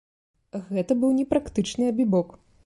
[0.69, 2.35] Гэта быў непрактычны абібок.